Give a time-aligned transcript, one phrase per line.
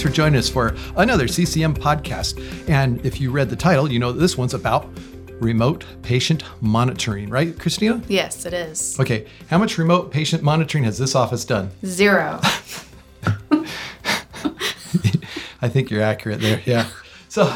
[0.00, 2.40] Thanks for joining us for another CCM podcast.
[2.70, 4.88] And if you read the title, you know that this one's about
[5.42, 8.00] remote patient monitoring, right, Christina?
[8.08, 8.98] Yes, it is.
[8.98, 11.70] Okay, how much remote patient monitoring has this office done?
[11.84, 12.40] Zero.
[15.60, 16.62] I think you're accurate there.
[16.64, 16.88] Yeah.
[17.28, 17.54] So,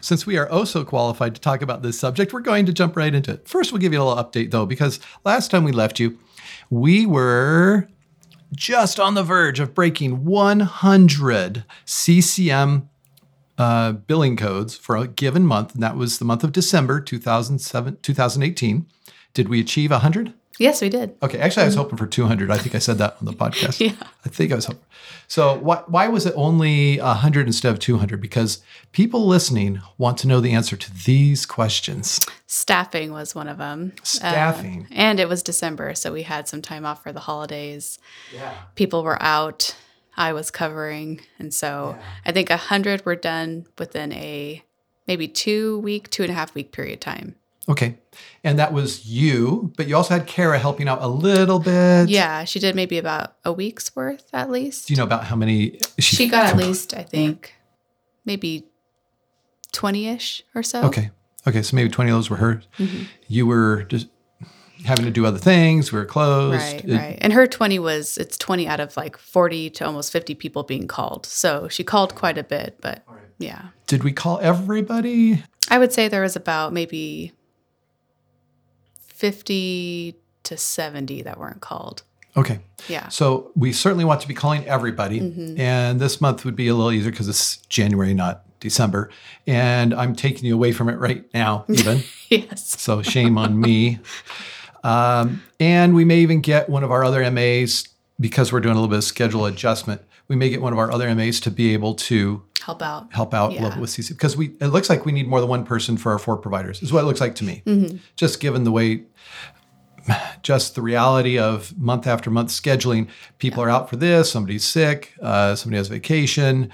[0.00, 2.96] since we are oh also qualified to talk about this subject, we're going to jump
[2.96, 3.46] right into it.
[3.46, 6.18] First, we'll give you a little update though, because last time we left you,
[6.70, 7.88] we were
[8.56, 12.88] just on the verge of breaking 100 CCM
[13.58, 17.98] uh, billing codes for a given month, and that was the month of December 2007,
[18.02, 18.86] 2018.
[19.34, 20.34] Did we achieve 100?
[20.58, 21.16] Yes, we did.
[21.22, 21.78] Okay, actually, I was mm.
[21.78, 22.50] hoping for 200.
[22.50, 23.80] I think I said that on the podcast.
[23.80, 23.94] Yeah.
[24.24, 24.82] I think I was hoping.
[25.28, 28.20] So, why, why was it only 100 instead of 200?
[28.20, 28.62] Because
[28.92, 32.20] people listening want to know the answer to these questions.
[32.46, 33.92] Staffing was one of them.
[33.98, 34.86] Uh, Staffing.
[34.90, 37.98] and it was December, so we had some time off for the holidays.
[38.32, 38.52] Yeah.
[38.74, 39.76] People were out.
[40.16, 44.64] I was covering, and so I think hundred were done within a
[45.06, 47.36] maybe two week, two and a half week period of time.
[47.68, 47.98] Okay.
[48.44, 52.08] And that was you, but you also had Kara helping out a little bit.
[52.08, 54.86] Yeah, she did maybe about a week's worth at least.
[54.88, 57.54] Do you know about how many she got at least, I think,
[58.24, 58.66] maybe
[59.72, 60.82] twenty ish or so.
[60.84, 61.10] Okay.
[61.46, 61.62] Okay.
[61.62, 62.66] So maybe 20 of those were hers.
[62.78, 63.04] Mm-hmm.
[63.28, 64.08] You were just
[64.84, 65.92] having to do other things.
[65.92, 66.56] We were closed.
[66.56, 67.18] Right, It- right.
[67.20, 70.86] And her 20 was, it's 20 out of like 40 to almost 50 people being
[70.88, 71.24] called.
[71.26, 73.04] So she called quite a bit, but
[73.38, 73.66] yeah.
[73.86, 75.42] Did we call everybody?
[75.70, 77.32] I would say there was about maybe
[79.16, 80.14] 50
[80.44, 82.02] to 70 that weren't called.
[82.36, 82.60] Okay.
[82.86, 83.08] Yeah.
[83.08, 85.20] So we certainly want to be calling everybody.
[85.20, 85.58] Mm-hmm.
[85.58, 89.10] And this month would be a little easier because it's January, not December.
[89.46, 92.02] And I'm taking you away from it right now, even.
[92.28, 92.78] yes.
[92.78, 94.00] so shame on me.
[94.84, 97.88] Um, and we may even get one of our other MAs
[98.20, 100.02] because we're doing a little bit of schedule adjustment.
[100.28, 103.12] We may get one of our other MAs to be able to Help out.
[103.12, 103.78] help out a Yeah.
[103.78, 106.18] with CC because we it looks like we need more than one person for our
[106.18, 106.82] four providers.
[106.82, 107.62] Is what it looks like to me.
[107.64, 107.96] Mm-hmm.
[108.16, 109.04] Just given the way,
[110.42, 113.08] just the reality of month after month scheduling.
[113.38, 114.30] People are out for this.
[114.30, 115.14] Somebody's sick.
[115.20, 116.70] Uh, somebody has vacation.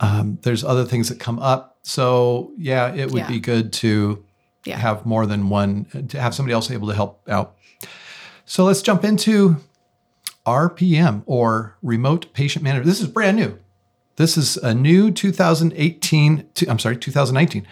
[0.00, 1.78] Um, there's other things that come up.
[1.82, 3.28] So yeah, it would Yeah.
[3.28, 4.24] be good to
[4.64, 4.78] Yeah.
[4.78, 7.54] have more than one to have somebody else able to help out.
[8.46, 9.56] So let's jump into
[10.46, 12.84] RPM or remote patient manager.
[12.84, 13.58] This is brand new.
[14.16, 16.46] This is a new 2018.
[16.54, 17.66] To, I'm sorry, 2019.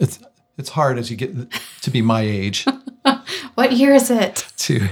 [0.00, 0.18] It's
[0.56, 1.34] it's hard as you get
[1.82, 2.64] to be my age
[3.54, 4.46] What year is it?
[4.58, 4.88] to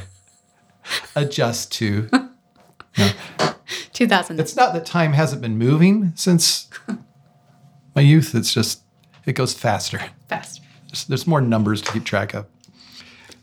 [1.16, 2.08] adjust to.
[3.92, 4.40] 2000.
[4.40, 6.68] It's not that time hasn't been moving since
[7.94, 8.34] my youth.
[8.34, 8.82] It's just
[9.26, 10.00] it goes faster.
[10.28, 10.62] Faster.
[10.88, 12.46] There's, there's more numbers to keep track of.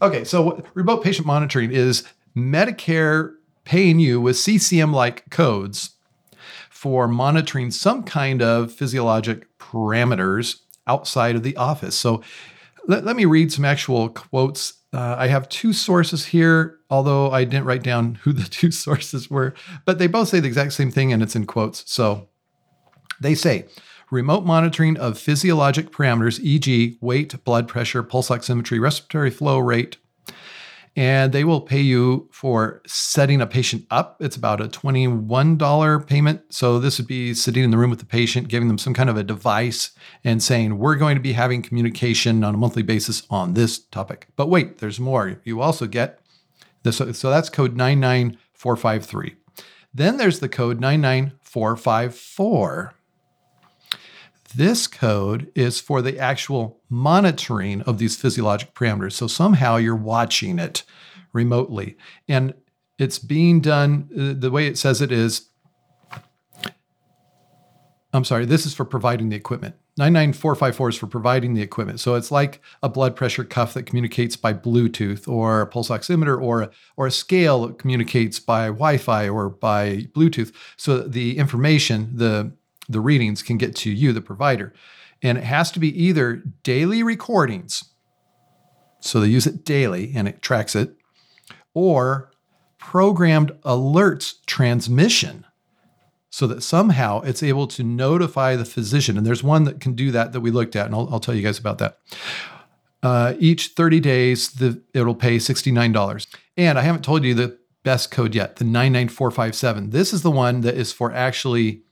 [0.01, 3.33] Okay, so remote patient monitoring is Medicare
[3.69, 5.91] paying you with CCM like codes
[6.71, 11.95] for monitoring some kind of physiologic parameters outside of the office.
[11.95, 12.23] So
[12.87, 14.73] let, let me read some actual quotes.
[14.91, 19.29] Uh, I have two sources here, although I didn't write down who the two sources
[19.29, 19.53] were,
[19.85, 21.83] but they both say the exact same thing and it's in quotes.
[21.85, 22.27] So
[23.21, 23.67] they say
[24.09, 29.97] remote monitoring of physiologic parameters, e.g., weight, blood pressure, pulse oximetry, respiratory flow rate,
[30.99, 34.17] and they will pay you for setting a patient up.
[34.19, 36.41] It's about a $21 payment.
[36.49, 39.09] So this would be sitting in the room with the patient, giving them some kind
[39.09, 39.91] of a device
[40.25, 44.27] and saying, we're going to be having communication on a monthly basis on this topic.
[44.35, 45.39] But wait, there's more.
[45.45, 46.19] You also get
[46.83, 46.97] this.
[46.97, 49.35] So that's code 99453.
[49.93, 52.93] Then there's the code 99454.
[54.55, 59.13] This code is for the actual monitoring of these physiologic parameters.
[59.13, 60.83] So somehow you're watching it
[61.33, 61.97] remotely.
[62.27, 62.53] And
[62.97, 65.49] it's being done, uh, the way it says it is,
[68.11, 69.75] I'm sorry, this is for providing the equipment.
[69.97, 71.99] 99454 is for providing the equipment.
[71.99, 76.41] So it's like a blood pressure cuff that communicates by Bluetooth or a pulse oximeter
[76.41, 80.53] or or a scale that communicates by Wi-Fi or by Bluetooth.
[80.77, 82.53] So the information, the
[82.89, 84.73] the readings can get to you, the provider.
[85.21, 87.85] And it has to be either daily recordings.
[88.99, 90.95] So they use it daily and it tracks it,
[91.73, 92.31] or
[92.79, 95.45] programmed alerts transmission
[96.29, 99.17] so that somehow it's able to notify the physician.
[99.17, 101.35] And there's one that can do that that we looked at, and I'll, I'll tell
[101.35, 101.99] you guys about that.
[103.01, 106.27] Uh, each 30 days, the, it'll pay $69.
[106.57, 109.89] And I haven't told you the best code yet, the 99457.
[109.89, 111.83] This is the one that is for actually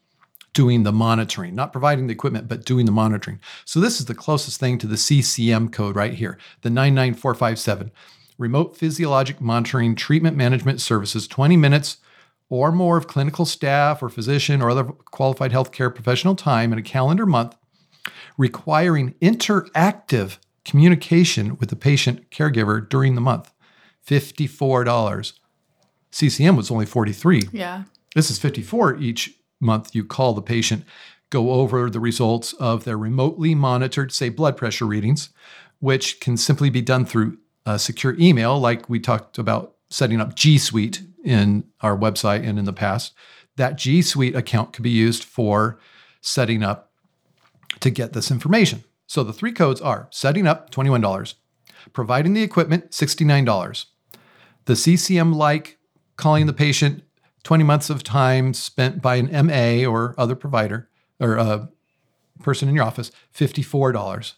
[0.57, 3.39] doing the monitoring, not providing the equipment, but doing the monitoring.
[3.63, 7.91] So this is the closest thing to the CCM code right here, the 99457.
[8.39, 11.97] Remote physiologic monitoring treatment management services, 20 minutes
[12.49, 16.81] or more of clinical staff or physician or other qualified healthcare professional time in a
[16.81, 17.55] calendar month
[18.35, 23.53] requiring interactive communication with the patient caregiver during the month.
[24.07, 25.33] $54.
[26.09, 27.43] CCM was only 43.
[27.51, 27.83] Yeah.
[28.15, 30.83] This is 54 each month you call the patient,
[31.29, 35.29] go over the results of their remotely monitored, say, blood pressure readings,
[35.79, 40.35] which can simply be done through a secure email, like we talked about setting up
[40.35, 43.13] G Suite in our website and in the past.
[43.57, 45.79] That G Suite account could be used for
[46.21, 46.91] setting up
[47.79, 48.83] to get this information.
[49.07, 51.35] So the three codes are setting up $21,
[51.93, 53.85] providing the equipment $69,
[54.65, 55.77] the CCM like
[56.17, 57.03] calling the patient
[57.47, 61.69] 20 months of time spent by an MA or other provider or a
[62.43, 64.33] person in your office, $54.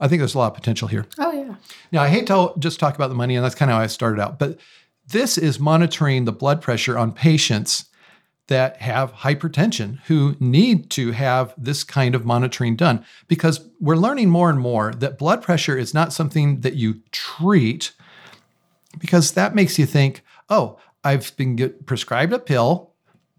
[0.00, 1.06] I think there's a lot of potential here.
[1.16, 1.54] Oh, yeah.
[1.92, 3.86] Now, I hate to just talk about the money, and that's kind of how I
[3.86, 4.58] started out, but
[5.06, 7.84] this is monitoring the blood pressure on patients
[8.48, 14.28] that have hypertension who need to have this kind of monitoring done because we're learning
[14.28, 17.92] more and more that blood pressure is not something that you treat
[18.98, 22.92] because that makes you think, oh, I've been get prescribed a pill,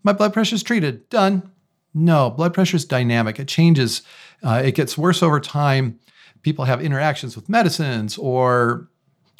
[0.03, 1.51] my blood pressure is treated, done.
[1.93, 3.39] No, blood pressure is dynamic.
[3.39, 4.01] It changes.
[4.43, 5.99] Uh, it gets worse over time.
[6.41, 8.89] People have interactions with medicines, or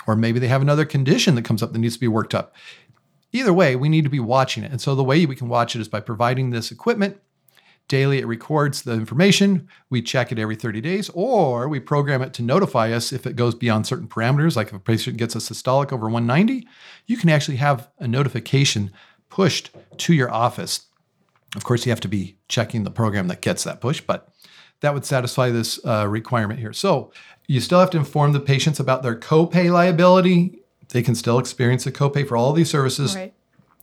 [0.07, 2.55] or maybe they have another condition that comes up that needs to be worked up.
[3.31, 4.71] Either way, we need to be watching it.
[4.71, 7.19] And so the way we can watch it is by providing this equipment.
[7.89, 9.67] Daily, it records the information.
[9.89, 13.35] We check it every 30 days, or we program it to notify us if it
[13.35, 14.55] goes beyond certain parameters.
[14.55, 16.67] Like if a patient gets a systolic over 190,
[17.07, 18.91] you can actually have a notification
[19.29, 20.85] pushed to your office.
[21.55, 24.29] Of course, you have to be checking the program that gets that push, but
[24.81, 26.73] that would satisfy this uh, requirement here.
[26.73, 27.11] So
[27.47, 30.61] you still have to inform the patients about their copay liability.
[30.89, 33.15] They can still experience a copay for all these services.
[33.15, 33.33] Right.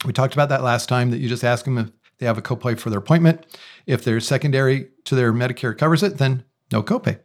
[0.05, 2.43] We talked about that last time that you just ask them if they have a
[2.43, 3.45] copay for their appointment.
[3.87, 7.21] If they're secondary to their Medicare covers it, then no copay.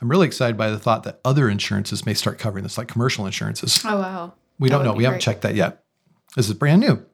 [0.00, 3.26] I'm really excited by the thought that other insurances may start covering this, like commercial
[3.26, 3.82] insurances.
[3.84, 4.34] Oh, wow.
[4.58, 4.92] We That don't know.
[4.92, 5.84] We haven't checked that yet.
[6.36, 7.04] This is brand new.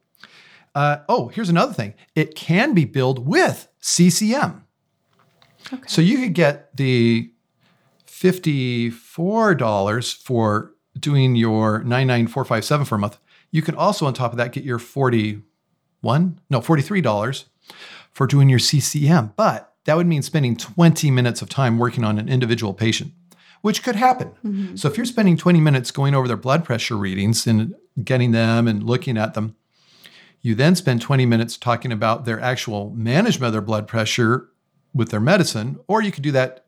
[0.73, 1.93] Uh, oh, here's another thing.
[2.15, 4.63] It can be billed with CCM.
[5.73, 5.83] Okay.
[5.87, 7.31] So you could get the
[8.07, 13.17] $54 for doing your 99457 for a month.
[13.51, 14.79] You can also, on top of that, get your
[16.05, 17.45] 41, no, $43
[18.11, 19.33] for doing your CCM.
[19.35, 23.11] But that would mean spending 20 minutes of time working on an individual patient,
[23.61, 24.29] which could happen.
[24.45, 24.75] Mm-hmm.
[24.75, 27.73] So if you're spending 20 minutes going over their blood pressure readings and
[28.03, 29.55] getting them and looking at them,
[30.41, 34.49] you then spend 20 minutes talking about their actual management of their blood pressure
[34.93, 36.67] with their medicine, or you could do that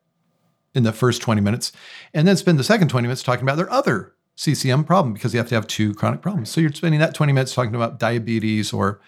[0.74, 1.72] in the first 20 minutes
[2.14, 5.40] and then spend the second 20 minutes talking about their other CCM problem because you
[5.40, 6.50] have to have two chronic problems.
[6.50, 9.02] So you're spending that 20 minutes talking about diabetes or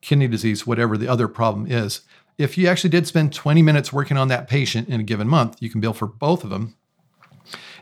[0.00, 2.02] kidney disease, whatever the other problem is.
[2.38, 5.60] If you actually did spend 20 minutes working on that patient in a given month,
[5.60, 6.76] you can bill for both of them.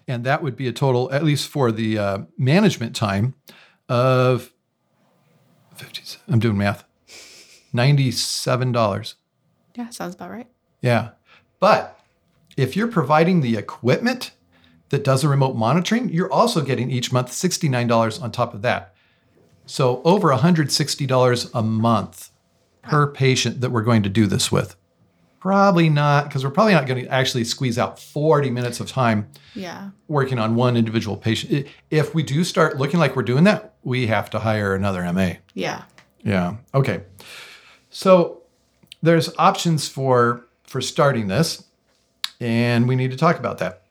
[0.08, 3.34] And that would be a total, at least for the uh, management time,
[3.88, 4.50] of
[5.76, 6.84] 50, I'm doing math,
[7.74, 9.14] $97.
[9.76, 10.48] Yeah, sounds about right.
[10.80, 11.10] Yeah.
[11.60, 12.00] But
[12.56, 14.32] if you're providing the equipment
[14.90, 18.94] that does the remote monitoring, you're also getting each month $69 on top of that.
[19.66, 22.30] So over $160 a month
[22.82, 24.76] per patient that we're going to do this with.
[25.40, 29.28] Probably not, because we're probably not going to actually squeeze out 40 minutes of time
[29.54, 29.90] Yeah.
[30.08, 31.68] working on one individual patient.
[31.90, 35.34] If we do start looking like we're doing that, we have to hire another MA.
[35.54, 35.82] Yeah.
[36.24, 36.56] Yeah.
[36.74, 37.02] Okay.
[37.90, 38.42] So
[39.02, 41.64] there's options for for starting this,
[42.40, 43.82] and we need to talk about that.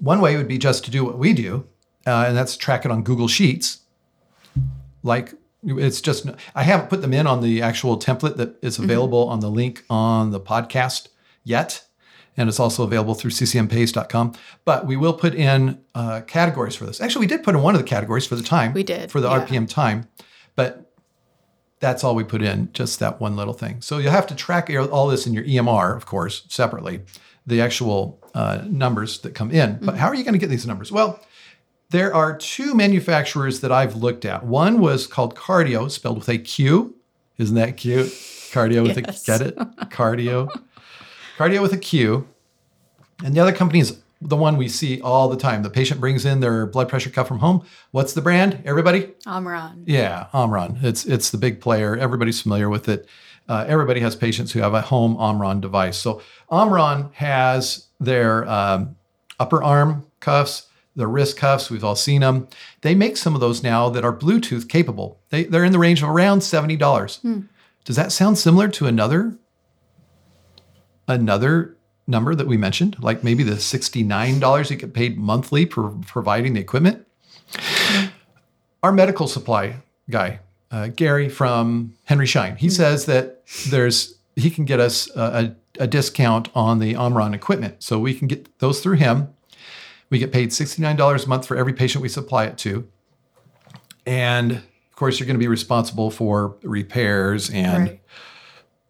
[0.00, 1.66] One way would be just to do what we do,
[2.06, 3.80] uh, and that's track it on Google Sheets.
[5.02, 9.28] Like it's just I haven't put them in on the actual template that is available
[9.28, 11.08] on the link on the podcast
[11.44, 11.82] yet.
[12.38, 14.34] And it's also available through ccmpace.com.
[14.66, 17.00] But we will put in uh, categories for this.
[17.00, 18.74] Actually, we did put in one of the categories for the time.
[18.74, 19.46] We did, For the yeah.
[19.46, 20.06] RPM time.
[20.54, 20.92] But
[21.80, 23.80] that's all we put in, just that one little thing.
[23.80, 27.02] So you'll have to track all this in your EMR, of course, separately,
[27.46, 29.78] the actual uh, numbers that come in.
[29.80, 30.92] But how are you going to get these numbers?
[30.92, 31.18] Well,
[31.90, 34.44] there are two manufacturers that I've looked at.
[34.44, 36.94] One was called Qardio, spelled with a Q.
[37.38, 38.08] Isn't that cute?
[38.52, 39.22] Cardio with Yes.
[39.22, 39.56] a get it?
[39.90, 40.48] Cardio.
[41.38, 42.26] Cardio with a Q.
[43.24, 45.62] And the other company is the one we see all the time.
[45.62, 47.64] The patient brings in their blood pressure cuff from home.
[47.92, 48.62] What's the brand?
[48.64, 49.12] Everybody?
[49.26, 49.84] Omron.
[49.86, 50.78] Yeah, Omron.
[50.82, 51.96] It's it's the big player.
[51.96, 53.06] Everybody's familiar with it.
[53.48, 55.96] Uh, everybody has patients who have a home Omron device.
[55.98, 58.96] So Omron has their um,
[59.38, 61.70] upper arm cuffs, the wrist cuffs.
[61.70, 62.48] We've all seen them.
[62.80, 65.20] They make some of those now that are Bluetooth capable.
[65.30, 66.78] They, they're in the range of around $70.
[67.84, 69.38] Does that sound similar to another
[71.08, 71.76] another
[72.08, 76.60] number that we mentioned, like maybe the $69 you get paid monthly for providing the
[76.60, 77.06] equipment?
[78.82, 79.76] Our medical supply
[80.10, 85.20] guy, uh, Gary from Henry Schein, he says that there's he can get us a,
[85.20, 89.28] a, a discount on the Omron equipment, so we can get those through him.
[90.10, 92.86] We get paid $69 a month for every patient we supply it to.
[94.06, 98.00] And of course, you're going to be responsible for repairs and Right.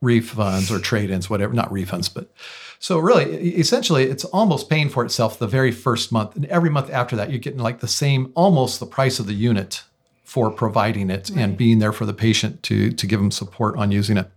[0.03, 2.31] refunds or trade-ins, whatever, not refunds, but
[2.79, 6.37] so really essentially it's almost paying for itself the very first month.
[6.37, 9.33] And every month after that, you're getting like the same, almost the price of the
[9.33, 9.83] unit
[10.23, 13.91] for providing it and being there for the patient to, to give them support on
[13.91, 14.31] using it.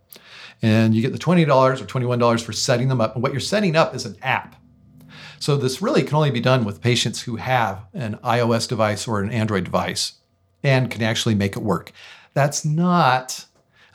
[0.61, 3.15] And you get the $20 or $21 for setting them up.
[3.15, 4.55] And what you're setting up is an app.
[5.39, 9.21] So this really can only be done with patients who have an iOS device or
[9.21, 10.13] an Android device
[10.63, 11.93] and can actually make it work.
[12.33, 13.45] That's not,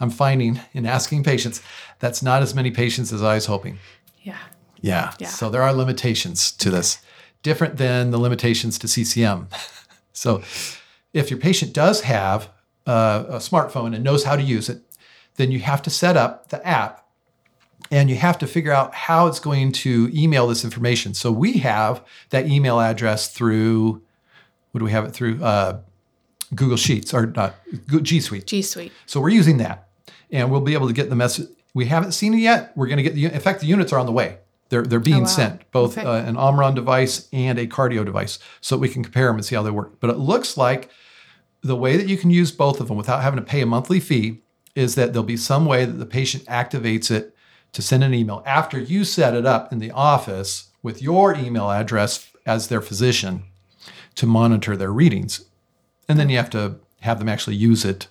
[0.01, 1.63] I'm finding in asking patients,
[1.99, 3.79] that's not as many patients as I was hoping.
[4.23, 4.39] Yeah.
[4.81, 5.13] Yeah.
[5.19, 5.29] Yeah.
[5.29, 6.99] So there are limitations to this,
[7.43, 9.49] different than the limitations to CCM.
[10.13, 10.43] so
[11.13, 12.49] if your patient does have
[12.87, 14.83] uh, a smartphone and knows how to use it,
[15.37, 17.07] then you have to set up the app
[17.91, 21.13] and you have to figure out how it's going to email this information.
[21.15, 24.03] So we have that email address through,
[24.73, 25.43] what do we have it through?
[25.43, 25.81] Uh,
[26.55, 27.55] Google Sheets or not,
[28.03, 28.47] G Suite.
[28.47, 28.93] G Suite.
[29.07, 29.89] So we're using that,
[30.31, 31.49] and we'll be able to get the message.
[31.75, 32.73] We haven't seen it yet.
[32.77, 33.25] We're going to get the.
[33.25, 34.39] In fact, the units are on the way.
[34.69, 35.27] They're they're being Oh, wow.
[35.27, 36.07] sent, both Okay.
[36.07, 39.57] uh, an Omron device and a Qardio device, so we can compare them and see
[39.57, 39.99] how they work.
[39.99, 40.91] But it looks like
[41.63, 43.99] the way that you can use both of them without having to pay a monthly
[43.99, 44.43] fee
[44.75, 47.35] is that there'll be some way that the patient activates it
[47.73, 51.71] to send an email after you set it up in the office with your email
[51.71, 53.45] address as their physician
[54.15, 55.45] to monitor their readings.
[56.09, 58.09] And then you have to have them actually use it.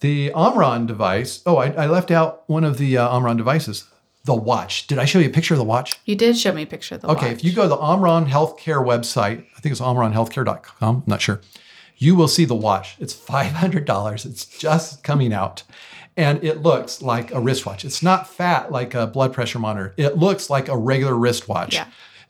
[0.00, 3.84] The Omron device, oh, I, I left out one of the uh, Omron devices,
[4.24, 4.86] the watch.
[4.86, 5.98] Did I show you a picture of the watch?
[6.04, 7.36] You did show me a picture of the Okay, watch.
[7.36, 11.40] if you go to the Omron Healthcare website, I think it's omronhealthcare.com, I'm not sure,
[11.96, 12.96] you will see the watch.
[12.98, 14.26] It's $500.
[14.26, 15.62] It's just coming out.
[16.16, 17.84] And it looks like a wristwatch.
[17.84, 19.94] It's not fat like a blood pressure monitor.
[19.96, 21.74] It looks like a regular wristwatch.
[21.74, 21.86] Yeah.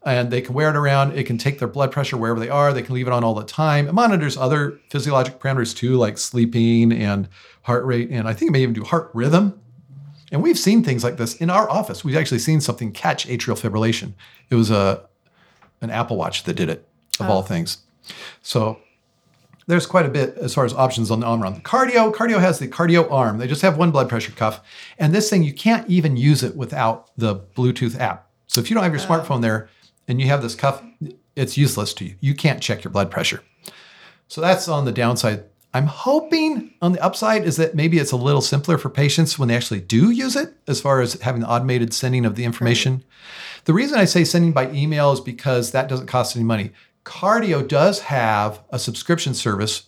[0.06, 1.16] And they can wear it around.
[1.16, 2.72] It can take their blood pressure wherever they are.
[2.72, 3.88] They can leave it on all the time.
[3.88, 7.28] It monitors other physiologic parameters too, like sleeping and
[7.62, 8.10] heart rate.
[8.10, 9.60] And I think it may even do heart rhythm.
[10.30, 12.04] And we've seen things like this in our office.
[12.04, 14.14] We've actually seen something catch atrial fibrillation.
[14.50, 15.04] It was a
[15.80, 16.88] an Apple Watch that did it,
[17.20, 17.42] of all oh.
[17.42, 17.78] things.
[18.42, 18.80] So
[19.66, 21.62] there's quite a bit as far as options on the Omron.
[21.62, 23.38] Qardio, Qardio has the QardioArm.
[23.38, 24.60] They just have one blood pressure cuff.
[24.98, 28.28] And this thing, you can't even use it without the Bluetooth app.
[28.46, 29.06] So if you don't have your ah.
[29.06, 29.68] smartphone there
[30.06, 30.82] and you have this cuff,
[31.34, 32.16] it's useless to you.
[32.20, 33.42] You can't check your blood pressure.
[34.28, 35.44] So that's on the downside.
[35.72, 39.48] I'm hoping on the upside is that maybe it's a little simpler for patients when
[39.48, 43.02] they actually do use it, as far as having the automated sending of the information.
[43.64, 46.70] The reason I say sending by email is because that doesn't cost any money.
[47.04, 49.86] Qardio does have a subscription service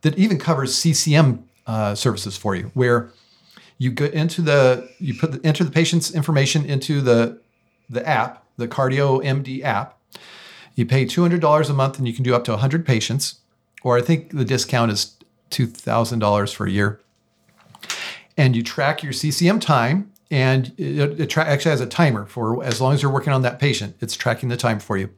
[0.00, 3.10] that even covers CCM uh, services for you, where
[3.78, 7.40] you go into the you put the, enter the patient's information into the
[7.90, 9.98] the app, the QardioMD app.
[10.74, 13.40] You pay two hundred dollars a month, and you can do up to hundred patients.
[13.82, 15.16] Or I think the discount is
[15.50, 17.00] two thousand dollars for a year.
[18.36, 22.64] And you track your CCM time, and it, it tra- actually has a timer for
[22.64, 23.96] as long as you're working on that patient.
[24.00, 25.10] It's tracking the time for you,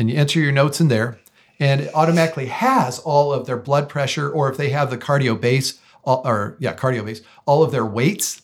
[0.00, 1.20] and you enter your notes in there,
[1.60, 5.78] and it automatically has all of their blood pressure, or if they have the QardioBase,
[6.02, 8.40] or yeah, QardioBase, all of their weights,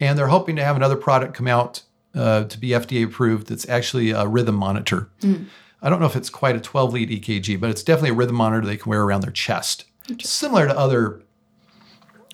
[0.00, 1.82] and they're hoping to have another product come out
[2.14, 3.48] uh, to be FDA approved.
[3.48, 5.10] That's actually a rhythm monitor.
[5.82, 8.36] I don't know if it's quite a 12 lead EKG, but it's definitely a rhythm
[8.36, 9.86] monitor they can wear around their chest,
[10.20, 11.20] similar to other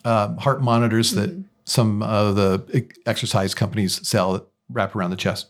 [0.05, 5.47] um, heart monitors that some of the exercise companies sell that wrap around the chest.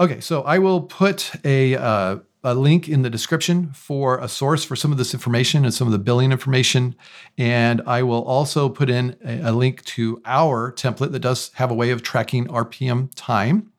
[0.00, 4.62] Okay, so I will put a, uh, a link in the description for a source
[4.62, 6.94] for some of this information and some of the billing information.
[7.36, 11.72] And I will also put in a, a link to our template that does have
[11.72, 13.72] a way of tracking RPM time.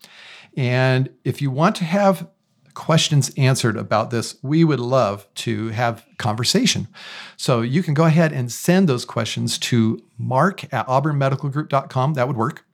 [0.58, 2.28] And if you want to have
[2.74, 6.90] questions answered about this, we would love to have conversation.
[7.38, 12.16] So you can go ahead and send those questions to mark at auburnmedicalgroup.com.
[12.16, 12.66] That would work.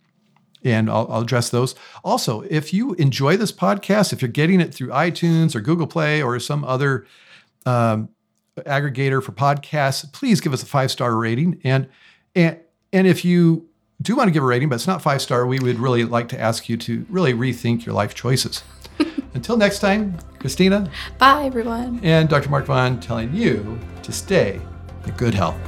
[0.66, 1.76] And I'll, I'll address those.
[2.04, 6.22] Also, if you enjoy this podcast, if you're getting it through iTunes or Google Play
[6.22, 7.06] or some other
[7.66, 8.10] um,
[8.58, 11.62] aggregator for podcasts, please give us a five star rating.
[11.64, 11.88] And
[12.36, 12.58] and
[12.92, 13.70] and if you
[14.02, 16.30] do want to give a rating, but it's not five star, we would really like
[16.30, 18.64] to ask you to really rethink your life choices.
[19.34, 22.00] until next time, Christina Bye, everyone.
[22.04, 22.50] and Dr.
[22.50, 24.60] Mark Vaughn telling you to stay
[25.06, 25.60] in good health.